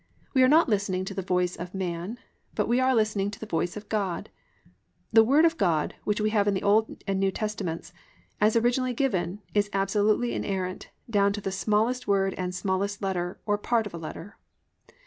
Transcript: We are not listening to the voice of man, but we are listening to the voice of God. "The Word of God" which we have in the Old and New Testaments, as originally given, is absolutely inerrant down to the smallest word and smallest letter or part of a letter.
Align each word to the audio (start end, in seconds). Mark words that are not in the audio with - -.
We 0.33 0.41
are 0.41 0.47
not 0.47 0.67
listening 0.67 1.05
to 1.05 1.13
the 1.13 1.21
voice 1.21 1.55
of 1.55 1.75
man, 1.75 2.17
but 2.55 2.67
we 2.67 2.79
are 2.79 2.95
listening 2.95 3.29
to 3.29 3.39
the 3.39 3.45
voice 3.45 3.77
of 3.77 3.87
God. 3.87 4.31
"The 5.13 5.23
Word 5.23 5.45
of 5.45 5.57
God" 5.57 5.93
which 6.05 6.19
we 6.19 6.31
have 6.31 6.47
in 6.47 6.55
the 6.55 6.63
Old 6.63 7.03
and 7.05 7.19
New 7.19 7.29
Testaments, 7.29 7.93
as 8.39 8.55
originally 8.55 8.93
given, 8.95 9.43
is 9.53 9.69
absolutely 9.73 10.33
inerrant 10.33 10.89
down 11.07 11.33
to 11.33 11.41
the 11.41 11.51
smallest 11.51 12.07
word 12.07 12.33
and 12.33 12.55
smallest 12.55 13.03
letter 13.03 13.39
or 13.45 13.59
part 13.59 13.85
of 13.85 13.93
a 13.93 13.99
letter. 13.99 14.37